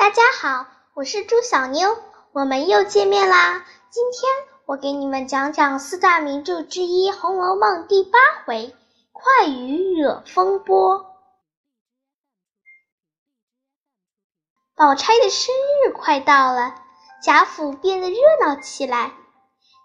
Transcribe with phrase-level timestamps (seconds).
[0.00, 1.98] 大家好，我是朱小妞，
[2.32, 3.66] 我们又见面啦。
[3.90, 4.32] 今天
[4.64, 8.74] 我给你们讲讲四大名著之一《红楼梦》第八回
[9.12, 11.04] “快雨惹风波”。
[14.74, 15.54] 宝钗的生
[15.84, 16.76] 日快到了，
[17.22, 19.12] 贾府变得热闹起来。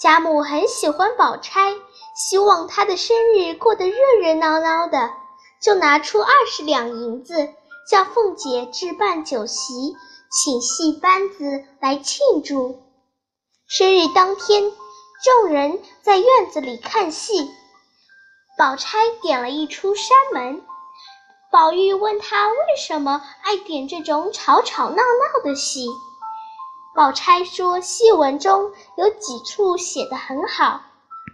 [0.00, 1.74] 贾母很喜欢宝钗，
[2.16, 5.10] 希望她的生日过得热热闹闹的，
[5.60, 7.52] 就拿出二十两银子。
[7.88, 9.96] 叫凤姐置办酒席，
[10.30, 12.82] 请戏班子来庆祝。
[13.66, 14.70] 生日当天，
[15.24, 17.50] 众人在院子里看戏。
[18.58, 20.62] 宝钗点了一出山门。
[21.50, 25.88] 宝玉问她为什么爱点这种吵吵闹闹的戏。
[26.94, 30.82] 宝钗说戏文中有几处写得很好。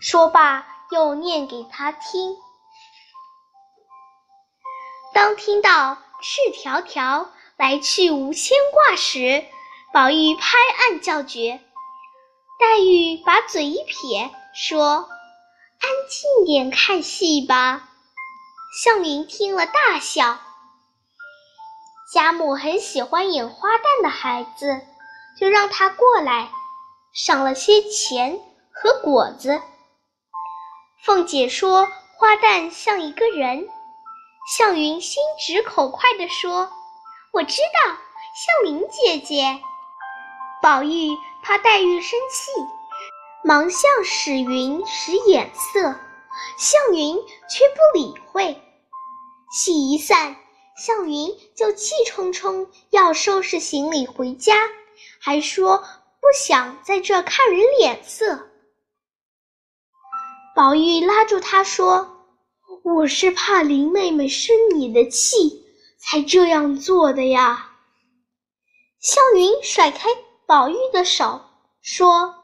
[0.00, 2.36] 说罢又念给他听。
[5.12, 5.98] 当听到。
[6.20, 9.44] 赤条条来去无牵挂时，
[9.92, 11.60] 宝玉拍案叫绝。
[12.58, 15.08] 黛玉把嘴一撇，说
[15.80, 17.88] ：“安静点看戏吧。”
[18.82, 20.38] 湘云听了大笑。
[22.12, 24.80] 贾母很喜欢演花旦的孩子，
[25.38, 26.50] 就让他过来，
[27.12, 28.40] 赏了些钱
[28.72, 29.60] 和果子。
[31.04, 33.68] 凤姐说：“花旦像一个人。”
[34.46, 36.70] 向云心直口快地说
[37.32, 37.96] ：“我知道，
[38.34, 39.58] 向林姐姐。”
[40.60, 42.50] 宝玉怕黛玉生气，
[43.42, 45.98] 忙向史云使眼色，
[46.58, 47.16] 向云
[47.48, 48.62] 却不理会。
[49.50, 50.36] 戏一散，
[50.76, 54.54] 向云就气冲冲要收拾行李回家，
[55.20, 58.50] 还说不想在这看人脸色。
[60.54, 62.13] 宝玉拉住他说。
[62.84, 65.64] 我是怕林妹妹生你的气，
[65.98, 67.70] 才这样做的呀。
[69.00, 70.10] 湘云甩开
[70.46, 71.40] 宝玉的手，
[71.80, 72.34] 说：“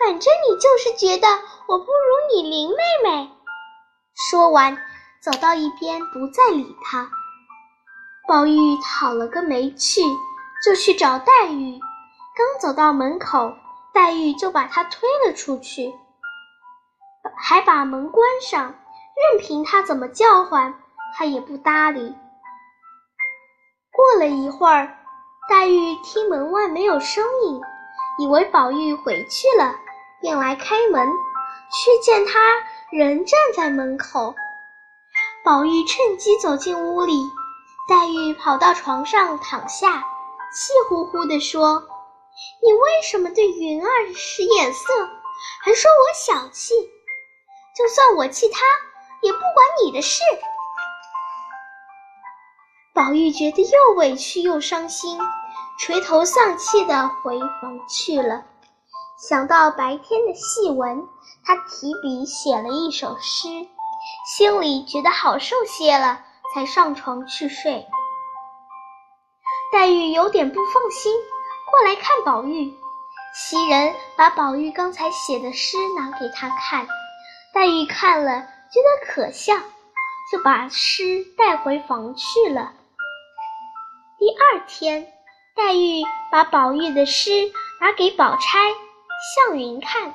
[0.00, 1.28] 反正你就是觉得
[1.68, 3.30] 我不如你林妹妹。”
[4.30, 4.74] 说完，
[5.22, 7.10] 走到一边，不再理他。
[8.26, 10.00] 宝玉讨了个没趣，
[10.64, 11.78] 就去找黛玉。
[12.34, 13.52] 刚走到门口，
[13.92, 15.92] 黛玉就把他推了出去，
[17.36, 18.74] 还把门关上。
[19.20, 20.74] 任凭他怎么叫唤，
[21.16, 22.14] 他也不搭理。
[23.90, 24.96] 过了一会儿，
[25.48, 27.60] 黛玉听门外没有声音，
[28.18, 29.74] 以为宝玉回去了，
[30.20, 31.08] 便来开门，
[31.72, 32.38] 却见他
[32.92, 34.34] 仍站在门口。
[35.44, 37.14] 宝玉趁机走进屋里，
[37.88, 40.06] 黛玉跑到床上躺下，
[40.52, 41.82] 气呼呼地说
[42.62, 45.08] ：“你为什么对云儿使眼色，
[45.62, 46.74] 还说我小气？
[47.76, 48.60] 就算我气他。”
[49.22, 50.22] 也不管你的事。
[52.94, 55.18] 宝玉觉得又委屈又伤心，
[55.78, 58.44] 垂头丧气的回房去了。
[59.28, 61.06] 想到白天的戏文，
[61.44, 63.48] 他提笔写了一首诗，
[64.36, 66.20] 心里觉得好受些了，
[66.54, 67.86] 才上床去睡。
[69.72, 71.12] 黛玉有点不放心，
[71.70, 72.72] 过来看宝玉。
[73.34, 76.86] 袭人把宝玉刚才写的诗拿给他看，
[77.54, 78.46] 黛玉看了。
[78.70, 79.54] 觉得可笑，
[80.30, 82.72] 就把诗带回房去了。
[84.18, 85.06] 第二天，
[85.56, 87.30] 黛玉把宝玉的诗
[87.80, 88.58] 拿给宝钗、
[89.46, 90.14] 向云看，